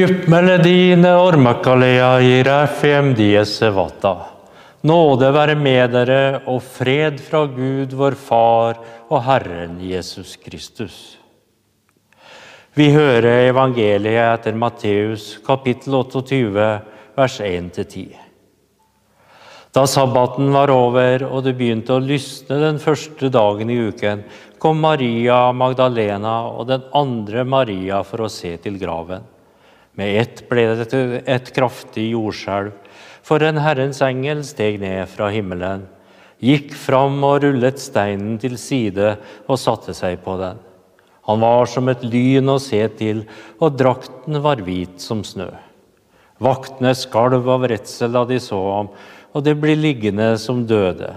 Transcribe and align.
Djuppmelodien 0.00 1.04
ormakalea 1.04 2.20
i 2.20 2.42
RFM 2.42 3.10
diese 3.14 3.68
vata. 3.70 4.14
Nåde 4.88 5.28
være 5.28 5.56
med 5.60 5.90
dere 5.92 6.20
og 6.48 6.62
fred 6.64 7.18
fra 7.20 7.42
Gud, 7.44 7.92
vår 7.92 8.14
Far 8.16 8.78
og 9.10 9.18
Herren 9.26 9.74
Jesus 9.84 10.38
Kristus. 10.40 10.94
Vi 12.72 12.86
hører 12.94 13.50
evangeliet 13.50 14.22
etter 14.38 14.56
Matteus 14.56 15.34
kapittel 15.44 15.98
28, 15.98 16.68
vers 17.18 17.36
1-10. 17.44 18.14
Da 19.76 19.82
sabbaten 19.84 20.48
var 20.54 20.72
over 20.72 21.26
og 21.28 21.44
det 21.44 21.52
begynte 21.58 21.98
å 21.98 22.00
lysne 22.00 22.56
den 22.62 22.80
første 22.80 23.28
dagen 23.28 23.68
i 23.68 23.76
uken, 23.90 24.24
kom 24.56 24.80
Maria 24.80 25.42
Magdalena 25.52 26.38
og 26.54 26.70
den 26.72 26.88
andre 26.96 27.44
Maria 27.44 28.00
for 28.00 28.24
å 28.24 28.32
se 28.32 28.54
til 28.64 28.80
graven. 28.80 29.28
Med 29.98 30.20
ett 30.20 30.42
ble 30.48 30.66
det 30.78 31.22
et 31.26 31.52
kraftig 31.54 32.10
jordskjelv, 32.12 32.74
for 33.26 33.42
en 33.44 33.60
Herrens 33.60 34.00
engel 34.04 34.42
steg 34.46 34.78
ned 34.82 35.08
fra 35.10 35.28
himmelen, 35.34 35.86
gikk 36.40 36.72
fram 36.78 37.18
og 37.26 37.42
rullet 37.44 37.80
steinen 37.82 38.38
til 38.40 38.56
side 38.58 39.16
og 39.46 39.60
satte 39.60 39.94
seg 39.96 40.22
på 40.24 40.38
den. 40.40 40.60
Han 41.28 41.42
var 41.42 41.68
som 41.68 41.90
et 41.92 42.02
lyn 42.02 42.48
å 42.48 42.58
se 42.62 42.80
til, 42.98 43.24
og 43.60 43.76
drakten 43.78 44.40
var 44.42 44.62
hvit 44.64 45.02
som 45.02 45.20
snø. 45.26 45.50
Vaktene 46.40 46.94
skalv 46.96 47.48
av 47.52 47.66
redsel 47.68 48.14
da 48.16 48.24
de 48.26 48.38
så 48.40 48.60
ham, 48.70 48.88
og 49.36 49.44
de 49.44 49.52
ble 49.54 49.76
liggende 49.76 50.32
som 50.40 50.64
døde. 50.66 51.12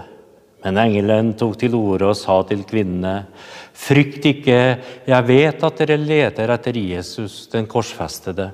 Men 0.64 0.78
engelen 0.80 1.32
tok 1.40 1.56
til 1.60 1.74
orde 1.76 2.10
og 2.12 2.16
sa 2.16 2.38
til 2.48 2.62
kvinnene.: 2.68 3.26
Frykt 3.74 4.24
ikke, 4.28 4.60
jeg 5.08 5.26
vet 5.28 5.64
at 5.66 5.80
dere 5.80 5.98
leter 6.00 6.52
etter 6.54 6.76
Jesus, 6.78 7.48
den 7.52 7.66
korsfestede. 7.66 8.52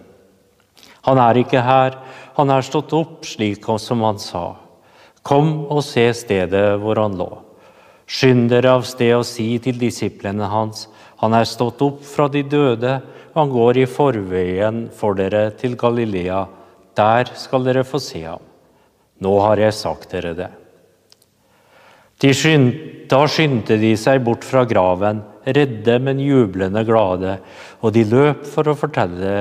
Han 1.06 1.20
er 1.20 1.40
ikke 1.40 1.62
her, 1.64 1.96
han 2.36 2.50
er 2.52 2.66
stått 2.66 2.92
opp 2.96 3.24
slik 3.28 3.66
som 3.78 4.02
han 4.04 4.18
sa. 4.18 4.56
Kom 5.22 5.66
og 5.70 5.82
se 5.84 6.06
stedet 6.16 6.78
hvor 6.80 7.00
han 7.00 7.16
lå. 7.20 7.30
Skynd 8.10 8.48
dere 8.50 8.74
av 8.74 8.86
sted 8.88 9.14
og 9.14 9.26
si 9.28 9.52
til 9.62 9.78
disiplene 9.78 10.48
hans, 10.50 10.88
han 11.20 11.36
er 11.36 11.46
stått 11.46 11.82
opp 11.84 12.00
fra 12.04 12.26
de 12.32 12.42
døde, 12.42 13.00
han 13.36 13.52
går 13.52 13.82
i 13.82 13.86
forveien 13.86 14.88
for 14.96 15.14
dere 15.14 15.50
til 15.60 15.76
Galilea. 15.78 16.46
Der 16.96 17.30
skal 17.38 17.64
dere 17.68 17.84
få 17.86 18.00
se 18.02 18.24
ham. 18.24 18.42
Nå 19.20 19.36
har 19.44 19.60
jeg 19.60 19.76
sagt 19.76 20.10
dere 20.16 20.32
det. 20.34 20.48
De 22.20 22.32
skyndte, 22.36 23.06
da 23.10 23.24
skyndte 23.26 23.78
de 23.80 23.94
seg 23.98 24.20
bort 24.22 24.44
fra 24.46 24.62
graven, 24.68 25.22
redde, 25.42 25.96
men 25.98 26.20
jublende 26.22 26.82
glade, 26.86 27.38
og 27.82 27.94
de 27.96 28.04
løp 28.06 28.44
for 28.46 28.70
å 28.70 28.76
fortelle, 28.78 29.32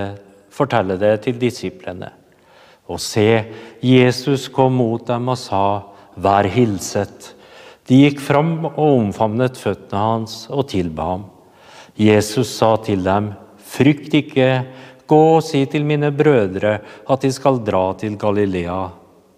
fortelle 0.54 0.98
det 1.00 1.16
til 1.25 1.40
disiplene. 1.42 2.12
Og 2.90 3.00
se, 3.01 3.46
Jesus 3.86 4.48
kom 4.54 4.80
mot 4.80 5.06
dem 5.07 5.30
og 5.30 5.38
sa, 5.40 5.66
Vær 6.19 6.50
hilset. 6.51 7.34
De 7.88 8.01
gikk 8.04 8.19
fram 8.22 8.66
og 8.66 8.80
omfavnet 8.84 9.57
føttene 9.57 10.01
hans 10.01 10.42
og 10.51 10.68
tilba 10.74 11.06
ham. 11.13 11.25
Jesus 12.00 12.51
sa 12.57 12.75
til 12.84 13.06
dem, 13.06 13.31
Frykt 13.69 14.16
ikke, 14.18 14.50
gå 15.10 15.19
og 15.38 15.44
si 15.46 15.63
til 15.69 15.86
mine 15.86 16.12
brødre 16.13 16.80
at 17.10 17.25
de 17.25 17.31
skal 17.34 17.62
dra 17.66 17.94
til 17.98 18.18
Galilea. 18.19 18.81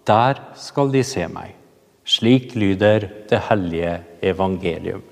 Der 0.08 0.40
skal 0.58 0.90
de 0.92 1.04
se 1.06 1.28
meg. 1.30 1.54
Slik 2.04 2.56
lyder 2.58 3.06
det 3.30 3.40
hellige 3.48 3.92
evangelium. 4.32 5.02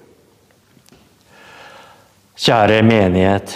Kjære 2.40 2.80
menighet. 2.82 3.54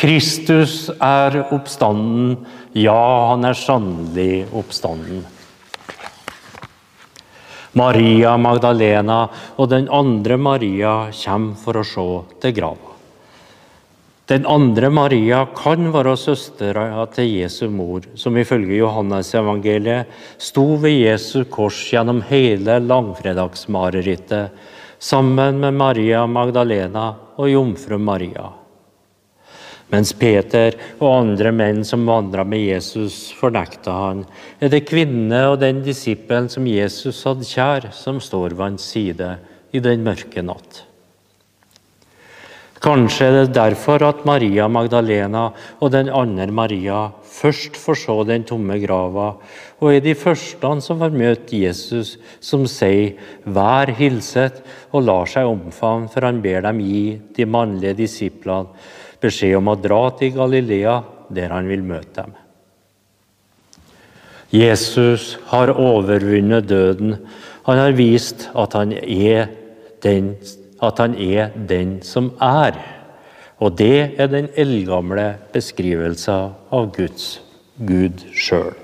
Kristus 0.00 0.86
er 0.96 1.34
oppstanden. 1.52 2.38
Ja, 2.72 3.28
han 3.28 3.44
er 3.44 3.52
sannelig 3.52 4.46
oppstanden. 4.56 5.26
Maria 7.76 8.32
Magdalena 8.40 9.26
og 9.60 9.68
den 9.68 9.90
andre 9.92 10.38
Maria 10.40 10.94
kommer 11.12 11.58
for 11.60 11.76
å 11.76 11.82
se 11.84 12.04
til 12.40 12.54
grava. 12.56 12.94
Den 14.30 14.46
andre 14.48 14.88
Maria 14.94 15.42
kan 15.58 15.90
være 15.92 16.14
søstera 16.16 17.04
til 17.12 17.28
Jesu 17.42 17.66
mor, 17.68 18.06
som 18.14 18.38
ifølge 18.40 18.78
Johannes 18.78 19.34
evangeliet 19.36 20.08
sto 20.40 20.64
ved 20.80 20.96
Jesu 20.96 21.42
kors 21.50 21.82
gjennom 21.92 22.22
hele 22.30 22.78
langfredagsmarerittet, 22.86 24.48
sammen 24.96 25.60
med 25.60 25.76
Maria 25.76 26.24
Magdalena 26.30 27.10
og 27.36 27.52
jomfru 27.52 27.98
Maria. 28.00 28.48
Mens 29.90 30.12
Peter 30.14 30.76
og 31.00 31.08
andre 31.10 31.50
menn 31.50 31.80
som 31.86 32.06
vandra 32.06 32.44
med 32.46 32.62
Jesus, 32.62 33.32
fornekta 33.34 33.94
han, 33.94 34.22
er 34.62 34.70
det 34.70 34.84
kvinnene 34.86 35.48
og 35.50 35.58
den 35.64 35.82
disippelen 35.86 36.46
som 36.52 36.68
Jesus 36.70 37.24
hadde 37.26 37.48
kjær, 37.48 37.90
som 37.94 38.22
står 38.22 38.54
ved 38.54 38.64
hans 38.68 38.86
side 38.94 39.34
i 39.74 39.82
den 39.82 40.06
mørke 40.06 40.44
natt. 40.46 40.84
Kanskje 42.80 43.26
er 43.26 43.34
det 43.34 43.56
derfor 43.58 44.00
at 44.06 44.22
Maria 44.24 44.64
Magdalena 44.72 45.50
og 45.84 45.90
den 45.92 46.08
andre 46.08 46.46
Maria 46.48 47.00
først 47.28 47.76
får 47.76 47.98
se 48.00 48.16
den 48.30 48.46
tomme 48.48 48.78
grava, 48.80 49.34
og 49.82 49.90
er 49.90 50.00
de 50.00 50.14
første 50.16 50.70
som 50.86 51.02
får 51.02 51.12
møte 51.12 51.60
Jesus, 51.60 52.16
som 52.40 52.64
sier 52.64 53.18
'vær 53.44 53.92
hilset', 53.98 54.62
og 54.92 55.04
lar 55.04 55.26
seg 55.26 55.44
omfavne, 55.44 56.08
for 56.08 56.24
han 56.24 56.40
ber 56.40 56.62
dem 56.62 56.80
gi 56.80 57.20
de 57.36 57.44
mannlige 57.44 57.96
disiplene 57.96 58.68
beskjed 59.20 59.56
om 59.58 59.70
å 59.72 59.78
dra 59.78 60.02
til 60.18 60.34
Galilea, 60.36 61.00
der 61.30 61.52
han 61.54 61.68
vil 61.70 61.82
møte 61.86 62.24
dem. 62.24 62.36
Jesus 64.50 65.36
har 65.52 65.70
overvunnet 65.70 66.66
døden. 66.66 67.14
Han 67.68 67.78
har 67.78 67.94
vist 67.94 68.48
at 68.58 68.74
han 68.74 68.96
er 68.98 69.52
den, 70.02 70.34
han 70.82 71.14
er 71.14 71.52
den 71.54 72.00
som 72.02 72.32
er. 72.42 72.80
Og 73.60 73.76
det 73.78 74.16
er 74.18 74.30
den 74.32 74.48
eldgamle 74.58 75.34
beskrivelsen 75.54 76.56
av 76.72 76.90
Guds 76.96 77.36
Gud 77.78 78.24
sjøl. 78.34 78.74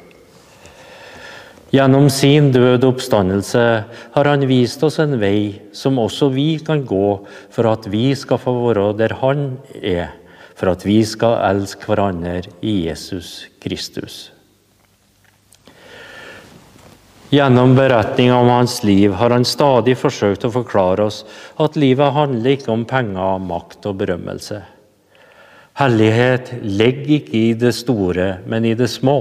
Gjennom 1.75 2.07
sin 2.15 2.53
døde 2.55 2.87
oppstandelse 2.87 3.65
har 4.15 4.29
han 4.31 4.45
vist 4.47 4.85
oss 4.87 5.01
en 5.03 5.17
vei 5.19 5.67
som 5.75 5.99
også 5.99 6.29
vi 6.31 6.61
kan 6.63 6.85
gå 6.87 7.09
for 7.53 7.69
at 7.73 7.89
vi 7.91 8.13
skal 8.15 8.39
få 8.39 8.55
være 8.69 8.93
der 9.01 9.17
han 9.19 9.49
er 9.83 10.15
for 10.57 10.73
at 10.73 10.87
vi 10.87 11.03
skal 11.05 11.39
elske 11.51 11.89
hverandre 11.89 12.41
i 12.65 12.87
Jesus 12.87 13.47
Kristus. 13.63 14.31
Gjennom 17.31 17.75
beretninga 17.75 18.37
om 18.39 18.49
hans 18.49 18.79
liv 18.87 19.13
har 19.19 19.35
han 19.35 19.45
stadig 19.45 19.97
forsøkt 19.99 20.47
å 20.47 20.53
forklare 20.55 21.09
oss 21.09 21.25
at 21.61 21.77
livet 21.77 22.15
handler 22.15 22.55
ikke 22.55 22.71
om 22.73 22.85
penger, 22.87 23.41
makt 23.43 23.89
og 23.91 23.99
berømmelse. 24.03 24.61
Hellighet 25.77 26.55
ligger 26.63 27.11
ikke 27.19 27.35
i 27.37 27.49
det 27.59 27.75
store, 27.77 28.29
men 28.47 28.65
i 28.65 28.77
det 28.79 28.89
små. 28.89 29.19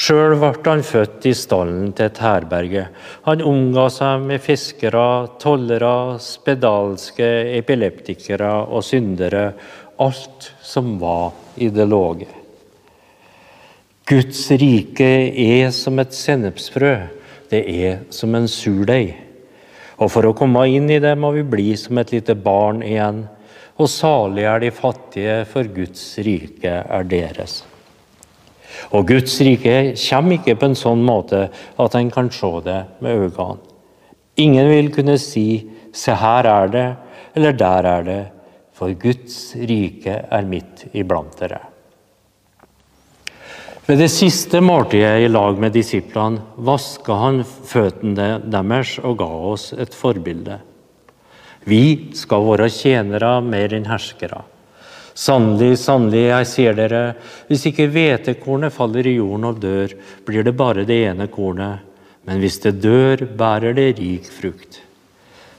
Sjøl 0.00 0.38
ble 0.40 0.54
han 0.64 0.82
født 0.86 1.26
i 1.28 1.34
stallen 1.36 1.90
til 1.92 2.08
et 2.08 2.18
herberge. 2.24 2.86
Han 3.26 3.44
omga 3.44 3.84
seg 3.92 4.24
med 4.24 4.40
fiskere, 4.40 5.04
tollere, 5.42 6.16
spedalske, 6.24 7.28
epileptikere 7.58 8.54
og 8.72 8.86
syndere, 8.86 9.50
alt 10.00 10.52
som 10.62 10.98
var 10.98 11.32
i 11.56 11.68
det 11.68 11.84
låge. 11.84 12.26
Guds 14.08 14.50
rike 14.50 15.08
er 15.38 15.70
som 15.70 16.00
et 16.00 16.14
sennepsfrø. 16.16 16.94
Det 17.50 17.60
er 17.68 18.00
som 18.10 18.34
en 18.34 18.48
surdeig. 18.48 19.12
Og 20.00 20.08
for 20.10 20.26
å 20.26 20.34
komme 20.34 20.64
inn 20.72 20.88
i 20.90 21.00
det 21.02 21.12
må 21.20 21.34
vi 21.36 21.44
bli 21.44 21.74
som 21.78 22.00
et 22.00 22.14
lite 22.14 22.34
barn 22.34 22.80
igjen. 22.86 23.26
Og 23.80 23.90
salig 23.92 24.46
er 24.48 24.64
de 24.64 24.72
fattige, 24.74 25.36
for 25.48 25.68
Guds 25.68 26.02
rike 26.24 26.72
er 26.80 27.06
deres. 27.08 27.60
Og 28.96 29.06
Guds 29.12 29.36
rike 29.44 29.92
kommer 30.00 30.38
ikke 30.38 30.56
på 30.56 30.70
en 30.70 30.78
sånn 30.78 31.04
måte 31.04 31.46
at 31.52 31.96
en 31.98 32.10
kan 32.12 32.32
se 32.32 32.50
det 32.64 32.80
med 33.04 33.26
øynene. 33.26 33.60
Ingen 34.40 34.68
vil 34.70 34.92
kunne 34.94 35.18
si 35.18 35.68
'se 35.92 36.12
her 36.14 36.46
er 36.46 36.68
det', 36.68 36.96
eller 37.36 37.52
'der 37.52 37.84
er 37.84 38.02
det', 38.02 38.39
for 38.80 38.96
Guds 38.96 39.52
rike 39.68 40.14
er 40.32 40.46
midt 40.48 40.86
iblant 40.96 41.36
dere. 41.36 41.60
Ved 43.84 43.98
det 44.00 44.08
siste 44.12 44.62
måltidet 44.64 45.26
i 45.26 45.28
lag 45.28 45.58
med 45.60 45.74
disiplene 45.76 46.40
vaska 46.56 47.18
han 47.20 47.42
føttene 47.44 48.38
deres 48.46 48.94
og 49.02 49.18
ga 49.20 49.28
oss 49.50 49.72
et 49.76 49.92
forbilde. 49.96 50.56
Vi 51.68 51.82
skal 52.16 52.46
være 52.46 52.70
tjenere 52.72 53.34
mer 53.44 53.74
enn 53.76 53.88
herskere. 53.90 54.40
Sannelig, 55.12 55.74
sannelig, 55.82 56.22
jeg 56.30 56.48
sier 56.48 56.76
dere, 56.78 57.04
hvis 57.50 57.66
ikke 57.68 57.90
hvetekornet 57.92 58.72
faller 58.72 59.04
i 59.10 59.18
jorden 59.18 59.48
og 59.50 59.60
dør, 59.60 59.92
blir 60.24 60.46
det 60.46 60.56
bare 60.56 60.86
det 60.88 61.02
ene 61.10 61.28
kornet. 61.28 61.84
Men 62.24 62.40
hvis 62.40 62.60
det 62.64 62.78
dør, 62.80 63.26
bærer 63.36 63.76
det 63.76 63.90
rik 63.98 64.30
frukt. 64.32 64.80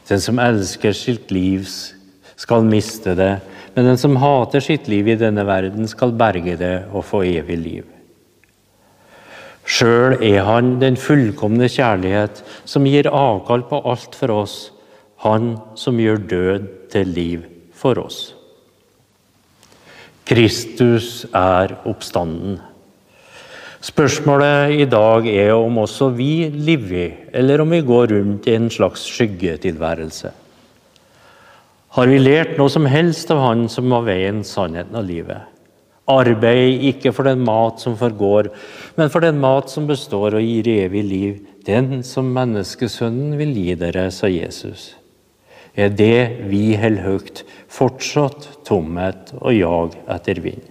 Den 0.10 0.24
som 0.24 0.42
elsker 0.42 0.96
sitt 0.98 1.30
livs 1.36 1.92
skal 2.42 2.66
miste 2.66 3.14
det, 3.18 3.34
men 3.76 3.88
den 3.88 4.00
som 4.02 4.18
hater 4.20 4.64
sitt 4.64 4.90
liv 4.92 5.12
i 5.14 5.20
denne 5.20 5.46
verden, 5.48 5.88
skal 5.88 6.16
berge 6.18 6.58
det 6.60 6.76
og 6.90 7.06
få 7.08 7.24
evig 7.30 7.58
liv. 7.62 7.86
Sjøl 9.62 10.18
er 10.26 10.42
han 10.48 10.74
den 10.82 10.98
fullkomne 11.00 11.70
kjærlighet, 11.70 12.42
som 12.66 12.88
gir 12.90 13.08
avkall 13.08 13.64
på 13.70 13.80
alt 13.88 14.18
for 14.18 14.34
oss, 14.42 14.58
han 15.22 15.54
som 15.78 16.02
gjør 16.02 16.24
død 16.32 16.68
til 16.92 17.14
liv 17.14 17.46
for 17.78 18.02
oss. 18.02 18.34
Kristus 20.26 21.28
er 21.36 21.76
oppstanden. 21.86 22.58
Spørsmålet 23.82 24.82
i 24.82 24.86
dag 24.90 25.26
er 25.30 25.56
om 25.56 25.80
også 25.82 26.12
vi 26.18 26.50
lever, 26.54 27.30
eller 27.34 27.62
om 27.62 27.74
vi 27.74 27.82
går 27.86 28.14
rundt 28.14 28.50
i 28.50 28.58
en 28.58 28.70
slags 28.74 29.06
skyggetilværelse. 29.10 30.34
Har 31.92 32.08
vi 32.08 32.22
lært 32.22 32.56
noe 32.56 32.72
som 32.72 32.86
helst 32.88 33.32
av 33.34 33.42
Han 33.44 33.66
som 33.68 33.92
var 33.92 34.06
veien, 34.08 34.46
sannheten 34.48 34.96
og 34.96 35.10
livet? 35.10 35.50
Arbeid 36.12 36.86
ikke 36.88 37.12
for 37.12 37.28
den 37.28 37.44
mat 37.44 37.84
som 37.84 37.98
forgår, 38.00 38.48
men 38.96 39.12
for 39.12 39.24
den 39.24 39.42
mat 39.44 39.68
som 39.72 39.90
består 39.90 40.38
og 40.40 40.46
gir 40.46 40.70
evig 40.72 41.04
liv, 41.04 41.36
den 41.68 42.00
som 42.08 42.32
menneskesønnen 42.32 43.36
vil 43.40 43.52
gi 43.60 43.76
dere, 43.80 44.08
sa 44.12 44.32
Jesus. 44.32 44.94
Er 45.76 45.92
det 45.92 46.48
vi 46.48 46.78
holder 46.80 47.04
høyt, 47.06 47.44
fortsatt 47.72 48.48
tomhet 48.68 49.36
og 49.42 49.52
jag 49.56 50.00
etter 50.16 50.42
vind? 50.44 50.64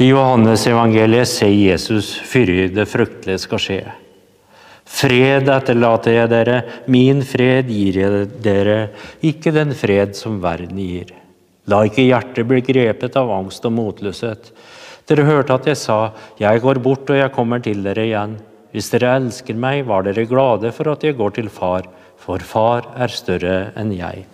I 0.00 0.12
Johannes 0.14 0.64
evangeliet 0.70 1.28
sier 1.28 1.74
Jesus 1.74 2.14
før 2.24 2.56
det 2.72 2.88
fryktelige 2.88 3.44
skal 3.44 3.62
skje. 3.62 3.80
Fred 4.88 5.48
etterlater 5.52 6.16
jeg 6.16 6.30
dere, 6.32 6.58
min 6.90 7.20
fred 7.26 7.68
gir 7.70 7.98
jeg 8.00 8.26
dere, 8.42 8.78
ikke 9.22 9.52
den 9.54 9.74
fred 9.76 10.16
som 10.16 10.40
verden 10.42 10.80
gir. 10.80 11.12
La 11.68 11.82
ikke 11.84 12.06
hjertet 12.06 12.48
bli 12.48 12.62
grepet 12.64 13.16
av 13.20 13.30
angst 13.30 13.66
og 13.68 13.74
motløshet. 13.76 14.50
Dere 15.08 15.26
hørte 15.28 15.54
at 15.54 15.68
jeg 15.68 15.78
sa, 15.80 15.98
jeg 16.40 16.62
går 16.64 16.80
bort 16.84 17.10
og 17.12 17.20
jeg 17.20 17.34
kommer 17.36 17.60
til 17.64 17.84
dere 17.84 18.06
igjen. 18.08 18.38
Hvis 18.72 18.90
dere 18.92 19.14
elsker 19.20 19.56
meg, 19.56 19.84
var 19.88 20.04
dere 20.04 20.26
glade 20.28 20.72
for 20.76 20.90
at 20.92 21.04
jeg 21.04 21.16
går 21.16 21.36
til 21.36 21.52
far, 21.52 21.86
for 22.20 22.42
far 22.44 22.88
er 22.96 23.12
større 23.12 23.58
enn 23.78 23.92
jeg. 23.96 24.24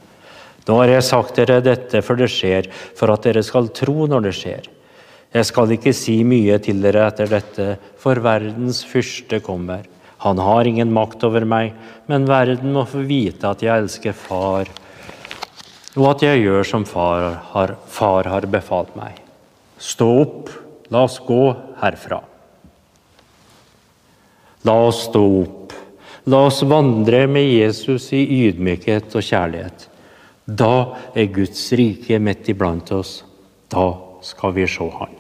Nå 0.65 0.79
har 0.81 0.95
jeg 0.95 1.07
sagt 1.07 1.37
dere 1.39 1.61
dette 1.63 2.01
for 2.03 2.19
det 2.19 2.31
skjer, 2.33 2.71
for 2.97 3.13
at 3.13 3.27
dere 3.27 3.43
skal 3.45 3.69
tro 3.75 4.07
når 4.11 4.29
det 4.29 4.35
skjer. 4.39 4.71
Jeg 5.35 5.51
skal 5.51 5.75
ikke 5.75 5.93
si 5.95 6.21
mye 6.27 6.61
til 6.63 6.81
dere 6.83 7.09
etter 7.11 7.31
dette, 7.31 7.69
for 8.01 8.23
verdens 8.23 8.85
fyrste 8.87 9.43
kommer. 9.45 9.83
Han 10.25 10.41
har 10.41 10.65
ingen 10.65 10.93
makt 10.93 11.25
over 11.29 11.45
meg, 11.45 11.75
men 12.09 12.25
verden 12.25 12.73
må 12.73 12.87
få 12.89 13.03
vite 13.05 13.45
at 13.45 13.63
jeg 13.65 13.85
elsker 13.85 14.17
Far, 14.17 14.71
og 15.95 16.07
at 16.11 16.25
jeg 16.25 16.47
gjør 16.47 16.65
som 16.67 16.87
Far 16.89 17.27
har, 17.53 17.75
far 17.87 18.31
har 18.33 18.47
befalt 18.51 18.97
meg. 18.97 19.21
Stå 19.77 20.09
opp, 20.23 20.49
la 20.89 21.05
oss 21.05 21.19
gå 21.27 21.43
herfra. 21.83 22.23
La 24.65 24.79
oss 24.87 25.03
stå 25.11 25.23
opp. 25.43 25.75
La 26.33 26.47
oss 26.49 26.63
vandre 26.65 27.27
med 27.29 27.45
Jesus 27.45 28.09
i 28.17 28.23
ydmykhet 28.47 29.13
og 29.13 29.27
kjærlighet. 29.27 29.91
Da 30.45 30.73
er 31.13 31.33
Guds 31.33 31.67
rike 31.77 32.17
midt 32.17 32.49
iblant 32.49 32.93
oss. 32.97 33.19
Da 33.69 33.91
skal 34.25 34.57
vi 34.57 34.65
se 34.69 34.89
Han. 34.99 35.13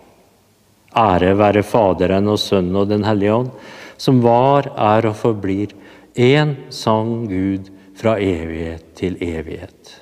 Ære 0.96 1.34
være 1.36 1.64
Faderen 1.66 2.28
og 2.32 2.38
Sønnen 2.40 2.80
og 2.80 2.88
Den 2.88 3.04
hellige 3.04 3.34
ånd, 3.34 3.50
som 3.96 4.22
var, 4.24 4.70
er 4.76 5.06
og 5.10 5.16
forblir 5.18 5.74
én 6.14 6.56
sang 6.70 7.26
Gud 7.30 7.70
fra 7.98 8.16
evighet 8.18 8.94
til 8.98 9.18
evighet. 9.22 10.00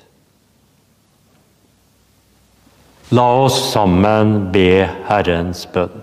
La 3.13 3.27
oss 3.43 3.59
sammen 3.73 4.47
be 4.53 4.87
Herrens 5.09 5.67
bønn. 5.69 6.01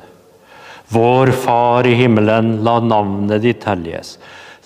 Vår 0.90 1.30
Far 1.34 1.86
i 1.86 1.94
himmelen, 1.98 2.60
la 2.66 2.76
navnet 2.82 3.42
ditt 3.42 3.66
helliges. 3.66 4.16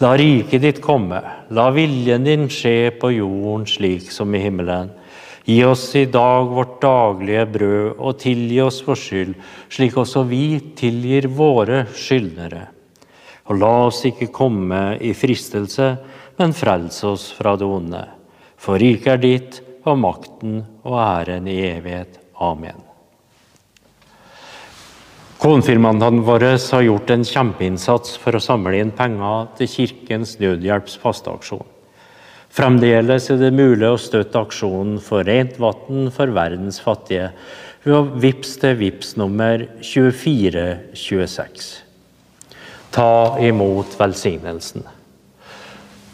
La 0.02 0.14
riket 0.18 0.64
ditt 0.64 0.80
komme. 0.84 1.20
La 1.54 1.70
viljen 1.72 2.24
din 2.26 2.48
skje 2.52 2.90
på 3.00 3.12
jorden 3.14 3.64
slik 3.68 4.10
som 4.12 4.34
i 4.34 4.42
himmelen. 4.42 4.90
Gi 5.44 5.58
oss 5.68 5.86
i 6.00 6.06
dag 6.08 6.48
vårt 6.52 6.78
daglige 6.82 7.44
brød, 7.56 7.88
og 8.00 8.18
tilgi 8.20 8.60
oss 8.64 8.80
vår 8.84 9.00
skyld, 9.00 9.34
slik 9.68 9.98
også 10.00 10.24
vi 10.28 10.46
tilgir 10.76 11.28
våre 11.28 11.84
skyldnere. 11.92 12.73
Og 13.44 13.60
la 13.60 13.72
oss 13.88 14.00
ikke 14.08 14.32
komme 14.32 14.96
i 15.04 15.12
fristelse, 15.16 15.90
men 16.38 16.56
frels 16.56 17.02
oss 17.04 17.28
fra 17.36 17.54
det 17.60 17.68
onde. 17.68 18.00
For 18.56 18.80
riket 18.80 19.12
er 19.12 19.22
ditt, 19.22 19.60
og 19.84 19.98
makten 20.00 20.62
og 20.84 20.96
æren 20.96 21.48
i 21.50 21.58
evighet. 21.68 22.16
Amen. 22.40 22.80
Konfirmantene 25.44 26.24
våre 26.24 26.54
har 26.56 26.86
gjort 26.86 27.10
en 27.12 27.26
kjempeinnsats 27.28 28.16
for 28.16 28.32
å 28.32 28.40
samle 28.40 28.78
inn 28.80 28.94
penger 28.96 29.50
til 29.58 29.68
Kirkens 29.68 30.38
Nødhjelps 30.40 30.96
fasteaksjon. 31.02 31.66
Fremdeles 32.54 33.28
er 33.34 33.42
det 33.42 33.52
mulig 33.52 33.90
å 33.90 34.00
støtte 34.00 34.40
aksjonen 34.40 34.96
for 35.02 35.26
rent 35.26 35.58
vann 35.60 36.08
for 36.14 36.32
verdens 36.32 36.78
fattige 36.80 37.32
ved 37.84 37.96
å 37.98 38.06
vippse 38.22 38.62
til 38.62 38.78
VIPS 38.78 39.16
nummer 39.20 39.66
2426. 39.82 41.83
Ta 42.94 43.36
imot 43.42 43.96
velsignelsen. 43.98 44.84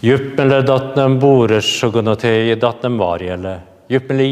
Juppele 0.00 0.62
datnem 0.64 1.18
boresjogonotei 1.20 2.54
datnem 2.56 2.96
varjele. 2.98 3.58
Juppele 3.90 4.24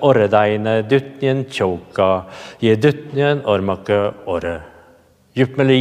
orredeine 0.00 0.82
dutnien 0.86 1.44
tjoka, 1.50 2.26
je 2.60 2.76
dutnien 2.76 3.40
ormake 3.44 3.98
orre. 4.26 4.60
Juppele 5.34 5.74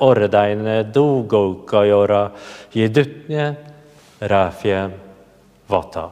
orredeine 0.00 0.84
dogoka 0.94 1.84
jora, 1.84 2.30
je 2.72 2.88
dutnien 2.88 3.56
ræfje 4.20 4.90
Vata. 5.68 6.06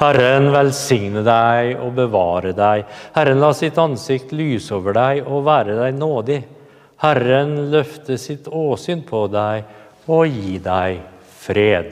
Herren 0.00 0.48
velsigne 0.52 1.20
deg 1.22 1.76
og 1.84 1.92
bevare 1.98 2.54
deg. 2.56 2.86
Herren 3.12 3.40
la 3.42 3.52
sitt 3.52 3.76
ansikt 3.78 4.32
lyse 4.32 4.72
over 4.74 4.96
deg 4.96 5.28
og 5.28 5.44
være 5.44 5.76
deg 5.76 5.98
nådig. 5.98 6.40
Herren 7.00 7.56
løfte 7.72 8.18
sitt 8.20 8.48
åsyn 8.48 9.02
på 9.08 9.24
deg 9.32 10.10
og 10.10 10.28
gi 10.28 10.58
deg 10.60 11.00
fred. 11.40 11.90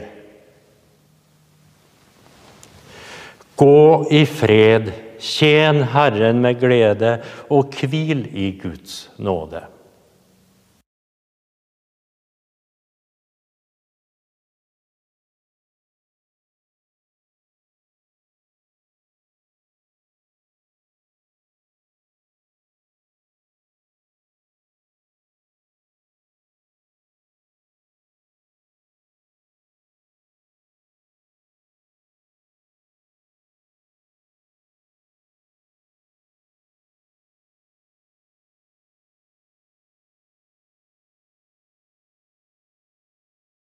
Gå 3.58 4.06
i 4.14 4.22
fred, 4.28 4.92
tjen 5.18 5.82
Herren 5.94 6.42
med 6.44 6.60
glede 6.60 7.16
og 7.50 7.74
hvil 7.80 8.26
i 8.36 8.52
Guds 8.60 9.08
nåde. 9.18 9.64